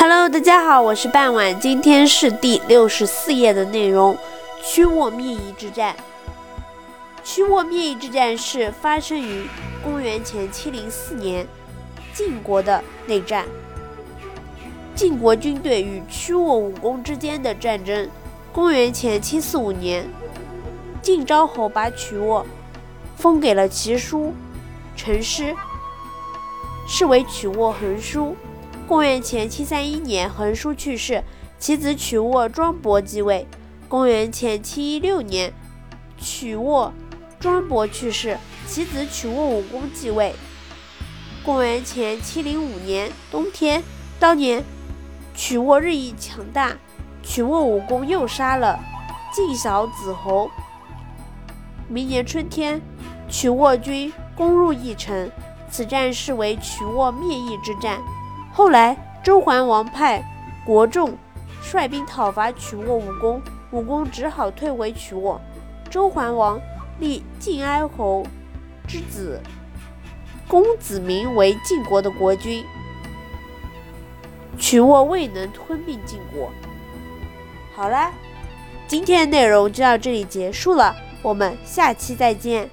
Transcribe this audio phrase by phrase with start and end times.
[0.00, 4.16] 大家好，我是半晚，今天是第六十四页的内容。
[4.62, 5.94] 曲沃灭夷之战。
[7.22, 9.46] 曲沃灭夷之战是发生于
[9.84, 11.46] 公元前七零四年
[12.14, 13.44] 晋国的内战。
[14.94, 18.08] 晋国军队与曲沃武功之间的战争。
[18.52, 20.08] 公元前七四五年，
[21.02, 22.46] 晋昭侯把曲沃
[23.16, 24.32] 封给了其叔
[24.96, 25.54] 陈师，
[26.88, 28.34] 是为曲沃横书。
[28.90, 31.22] 公元前七三一年，横书去世，
[31.60, 33.46] 其子曲沃庄伯继位。
[33.88, 35.52] 公元前七一六年，
[36.18, 36.92] 曲沃
[37.38, 40.34] 庄伯去世，其子曲沃武公继位。
[41.44, 43.80] 公元前七零五年冬天，
[44.18, 44.64] 当年
[45.36, 46.76] 曲沃日益强大，
[47.22, 48.76] 曲沃武公又杀了
[49.32, 50.50] 晋小子侯。
[51.86, 52.82] 明年春天，
[53.28, 55.30] 曲沃军攻入翼城，
[55.70, 58.00] 此战是为曲沃灭翼之战。
[58.60, 60.22] 后来，周桓王派
[60.66, 61.16] 国仲
[61.62, 65.40] 率兵讨伐曲沃武功，武功只好退回曲沃。
[65.88, 66.60] 周桓王
[66.98, 68.22] 立晋哀侯
[68.86, 69.40] 之子
[70.46, 72.62] 公子明为晋国的国君，
[74.58, 76.52] 曲沃未能吞并晋国。
[77.74, 78.12] 好了，
[78.86, 82.68] 今天的内容就到这里结束了，我们下期再见。